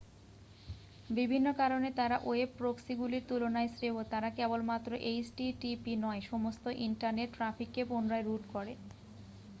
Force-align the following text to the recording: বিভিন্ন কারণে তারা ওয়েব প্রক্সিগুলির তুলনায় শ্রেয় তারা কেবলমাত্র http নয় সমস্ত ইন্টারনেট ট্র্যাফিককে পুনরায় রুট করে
বিভিন্ন 1.09 1.47
কারণে 1.53 1.89
তারা 1.95 2.17
ওয়েব 2.23 2.49
প্রক্সিগুলির 2.57 3.27
তুলনায় 3.29 3.69
শ্রেয় 3.69 3.95
তারা 4.05 4.29
কেবলমাত্র 4.31 4.91
http 5.19 5.85
নয় 6.03 6.21
সমস্ত 6.31 6.63
ইন্টারনেট 6.87 7.29
ট্র্যাফিককে 7.33 7.81
পুনরায় 7.85 8.25
রুট 8.25 8.43
করে 8.53 8.73